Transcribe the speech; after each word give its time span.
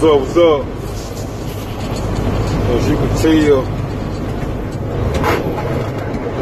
What's 0.00 0.06
up, 0.06 0.20
what's 0.20 0.36
up? 0.36 0.62
As 2.70 2.88
you 2.88 2.94
can 2.94 3.12
tell, 3.18 3.66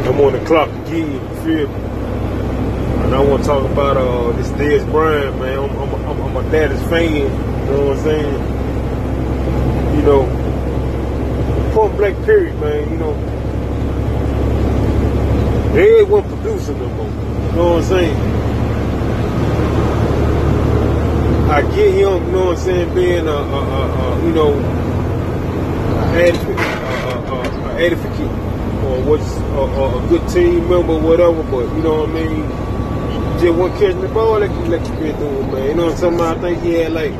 I'm 0.05 0.21
on 0.21 0.33
the 0.33 0.39
clock 0.45 0.69
again, 0.69 1.11
you 1.11 1.19
feel 1.41 1.67
me? 1.67 1.73
And 3.03 3.15
I 3.15 3.19
want 3.19 3.41
to 3.41 3.47
talk 3.47 3.65
about 3.71 3.97
uh, 3.97 4.31
this 4.33 4.49
Dez 4.49 4.85
Bryant, 4.91 5.39
man. 5.39 5.57
I'm, 5.57 5.71
I'm, 5.75 6.21
I'm, 6.21 6.37
a 6.37 6.51
daddy's 6.51 6.83
fan, 6.83 7.15
you 7.15 7.29
know 7.71 7.87
what 7.87 7.97
I'm 7.97 8.03
saying? 8.03 8.33
You 9.95 10.01
know, 10.03 10.21
point 11.73 11.97
black 11.97 12.15
period, 12.25 12.59
man, 12.59 12.91
you 12.91 12.97
know. 12.97 13.15
They 15.73 15.97
ain't 15.97 16.09
one 16.09 16.29
producer 16.29 16.73
no 16.73 16.89
more, 16.89 17.07
you 17.07 17.51
know 17.53 17.73
what 17.73 17.77
I'm 17.77 17.89
saying? 17.89 18.46
I 21.57 21.61
get 21.75 21.91
him, 21.91 21.97
you 21.97 22.31
know 22.33 22.45
what 22.45 22.57
I'm 22.59 22.63
saying, 22.63 22.93
being 22.93 23.27
a, 23.27 23.31
a, 23.31 23.33
a, 23.33 24.21
a 24.21 24.25
you 24.27 24.31
know, 24.31 24.59
advocate, 26.13 26.59
a, 26.59 27.83
advocate, 27.83 28.31
or 28.85 29.01
what's 29.01 29.37
a, 29.37 29.61
a, 29.97 30.07
good 30.07 30.29
team 30.29 30.69
member, 30.69 30.99
whatever. 30.99 31.41
But 31.41 31.75
you 31.75 31.81
know 31.81 32.01
what 32.03 32.09
I 32.09 32.13
mean. 32.13 32.43
Just 33.39 33.57
want 33.57 33.73
catching 33.79 34.01
the 34.01 34.07
ball 34.09 34.39
like, 34.39 34.51
like 34.51 34.87
you 34.87 34.95
been 34.97 35.19
doing, 35.19 35.51
man. 35.51 35.67
You 35.69 35.73
know 35.73 35.85
what 35.85 35.93
I'm 35.95 35.99
talking 35.99 36.19
about? 36.19 36.37
I 36.37 36.41
think 36.41 36.61
he 36.61 36.73
had 36.73 36.91
like 36.91 37.13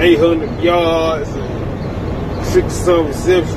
800 0.00 0.62
yards 0.62 1.28
and 1.28 2.46
six 2.46 2.72
some 2.72 3.08
receptions. 3.08 3.52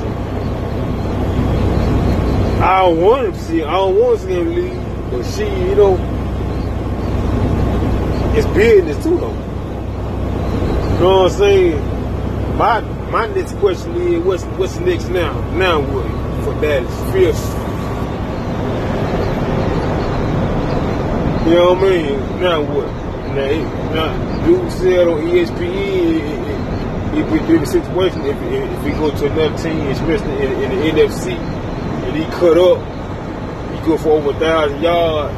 I 2.60 2.80
don't 2.82 3.00
want 3.00 3.24
him 3.28 3.32
to 3.32 3.38
see. 3.38 3.62
I 3.62 3.72
don't 3.72 3.96
want 3.96 4.20
to 4.20 4.26
see 4.26 4.34
him 4.34 4.54
leave, 4.54 5.10
but 5.10 5.22
she, 5.24 5.44
you 5.44 5.74
know, 5.76 5.96
it's 8.36 8.46
business 8.48 9.02
too, 9.02 9.16
though. 9.16 9.47
Know 10.98 11.22
what 11.22 11.32
I'm 11.32 11.38
saying? 11.38 12.56
My 12.56 12.80
my 12.80 13.26
next 13.28 13.52
question 13.58 13.94
is 13.94 14.24
what's 14.24 14.42
what's 14.58 14.78
next 14.78 15.08
now? 15.10 15.32
Now 15.52 15.80
what 15.80 16.04
for 16.44 16.60
Dallas? 16.60 17.12
Fierce. 17.12 17.44
You 21.46 21.54
know 21.54 21.74
what 21.74 21.78
I 21.78 21.88
mean? 21.88 22.40
Now 22.40 22.62
what? 22.62 22.86
Now, 23.28 23.94
now 23.94 24.44
dude 24.44 24.72
said 24.72 25.06
on 25.06 25.20
ESPN 25.20 26.48
if 27.16 27.30
we 27.30 27.38
do 27.46 27.58
the 27.60 27.66
situation 27.66 28.20
if, 28.22 28.36
if, 28.36 28.70
if 28.70 28.84
we 28.84 28.90
go 28.90 29.10
to 29.10 29.26
another 29.26 29.56
team, 29.62 29.86
especially 29.86 30.46
in, 30.46 30.52
in 30.64 30.96
the 30.96 31.02
NFC, 31.02 31.32
and 31.32 32.16
he 32.16 32.24
cut 32.24 32.58
up, 32.58 32.78
he 33.72 33.86
go 33.86 33.96
for 33.98 34.18
over 34.18 34.30
a 34.30 34.40
thousand 34.40 34.82
yards. 34.82 35.34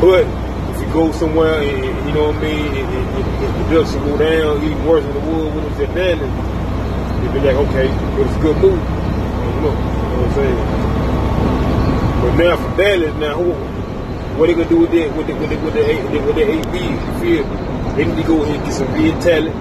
But 0.00 0.37
go 0.92 1.12
somewhere 1.12 1.62
and, 1.62 2.08
you 2.08 2.14
know 2.14 2.28
what 2.28 2.36
I 2.36 2.42
mean, 2.42 2.66
and, 2.66 2.88
and, 2.88 3.44
and 3.44 3.66
production 3.66 4.00
go 4.04 4.16
down, 4.16 4.62
even 4.62 4.84
worse 4.84 5.04
in 5.04 5.12
the 5.12 5.20
wood 5.20 5.54
when 5.54 5.64
it's 5.66 5.80
at 5.80 5.94
Dallas, 5.94 6.32
you'd 7.22 7.32
be 7.32 7.40
like, 7.40 7.56
okay, 7.68 7.88
but 8.16 8.26
it's 8.26 8.36
a 8.36 8.40
good 8.40 8.56
move. 8.58 8.78
You 8.78 9.60
know, 9.62 9.74
what 9.74 10.28
I'm 10.28 10.34
saying? 10.34 10.58
But 12.22 12.32
now 12.36 12.56
for 12.56 12.76
Dallas, 12.76 13.14
now 13.16 13.34
who, 13.42 13.52
what 14.38 14.46
they 14.46 14.54
gonna 14.54 14.68
do 14.68 14.78
with 14.80 14.90
that, 14.92 15.16
with 15.16 15.26
the, 15.26 15.34
with 15.34 15.50
the, 15.50 15.56
with 15.56 15.74
the, 15.74 15.80
with 15.82 16.12
the, 16.12 16.20
with 16.20 16.36
the 16.36 16.70
B's, 16.70 16.82
you 16.82 17.14
feel? 17.20 17.44
They 17.96 18.04
need 18.04 18.16
to 18.16 18.22
go 18.22 18.42
ahead 18.44 18.56
and 18.56 18.64
get 18.64 18.74
some 18.74 18.86
big 18.94 19.20
talent 19.20 19.56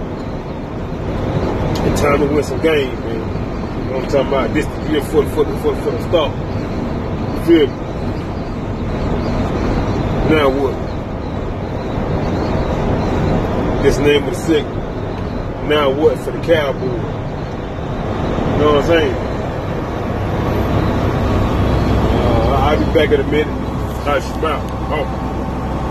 and 1.87 1.97
time 1.97 2.19
to 2.19 2.25
win 2.27 2.43
some 2.43 2.61
games, 2.61 2.99
man. 2.99 3.15
You 3.15 3.21
know 3.23 3.97
what 3.97 4.03
I'm 4.03 4.09
talking 4.11 4.27
about? 4.27 4.53
This 4.53 4.65
the 4.65 4.91
year 4.91 5.01
for, 5.01 5.25
for, 5.29 5.45
for, 5.45 5.75
for 5.75 5.91
the 5.91 6.01
start. 6.07 6.31
You 7.33 7.45
feel 7.45 7.67
me? 7.67 7.73
Now 10.29 10.49
what? 10.49 10.86
This 13.87 13.99
name 13.99 14.25
the 14.25 14.33
sick. 14.33 14.65
Now 15.69 15.89
what 15.89 16.19
for 16.19 16.31
the 16.31 16.41
cowboy? 16.41 16.81
You 16.81 16.91
know 18.59 18.73
what 18.73 18.83
I'm 18.83 18.87
saying? 18.87 19.13
Uh, 22.11 22.65
I'll 22.67 22.85
be 22.85 22.93
back 22.93 23.11
in 23.11 23.21
a 23.21 23.31
minute. 23.31 23.47
Nice 24.05 24.25
smile. 24.25 24.61
Oh. 24.91 25.36